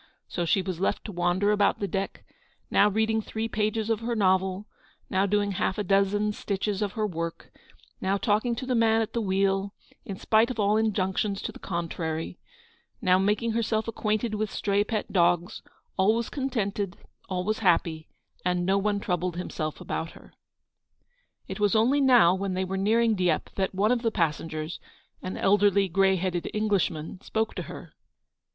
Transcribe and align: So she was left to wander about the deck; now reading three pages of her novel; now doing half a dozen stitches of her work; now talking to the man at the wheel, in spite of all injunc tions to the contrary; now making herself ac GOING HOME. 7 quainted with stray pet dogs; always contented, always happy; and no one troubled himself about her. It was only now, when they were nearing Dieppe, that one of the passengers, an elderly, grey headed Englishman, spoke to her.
So 0.27 0.45
she 0.45 0.63
was 0.63 0.79
left 0.79 1.05
to 1.05 1.11
wander 1.11 1.51
about 1.51 1.79
the 1.79 1.87
deck; 1.87 2.23
now 2.71 2.89
reading 2.89 3.21
three 3.21 3.47
pages 3.47 3.87
of 3.87 3.99
her 3.99 4.15
novel; 4.15 4.65
now 5.11 5.27
doing 5.27 5.51
half 5.51 5.77
a 5.77 5.83
dozen 5.83 6.33
stitches 6.33 6.81
of 6.81 6.93
her 6.93 7.05
work; 7.05 7.51
now 8.01 8.17
talking 8.17 8.55
to 8.55 8.65
the 8.65 8.73
man 8.73 9.03
at 9.03 9.13
the 9.13 9.21
wheel, 9.21 9.75
in 10.03 10.17
spite 10.17 10.49
of 10.49 10.59
all 10.59 10.73
injunc 10.77 11.17
tions 11.17 11.39
to 11.43 11.51
the 11.51 11.59
contrary; 11.59 12.39
now 12.99 13.19
making 13.19 13.51
herself 13.51 13.85
ac 13.85 13.91
GOING 13.91 13.91
HOME. 13.91 14.01
7 14.01 14.01
quainted 14.01 14.35
with 14.39 14.49
stray 14.49 14.83
pet 14.83 15.11
dogs; 15.13 15.61
always 15.97 16.31
contented, 16.31 16.97
always 17.29 17.59
happy; 17.59 18.07
and 18.43 18.65
no 18.65 18.79
one 18.79 18.99
troubled 18.99 19.35
himself 19.37 19.79
about 19.79 20.13
her. 20.13 20.33
It 21.47 21.59
was 21.59 21.75
only 21.75 22.01
now, 22.01 22.33
when 22.33 22.55
they 22.55 22.65
were 22.65 22.75
nearing 22.75 23.13
Dieppe, 23.13 23.51
that 23.53 23.75
one 23.75 23.91
of 23.91 24.01
the 24.01 24.09
passengers, 24.09 24.79
an 25.21 25.37
elderly, 25.37 25.87
grey 25.87 26.15
headed 26.15 26.49
Englishman, 26.55 27.21
spoke 27.21 27.53
to 27.53 27.61
her. 27.69 27.93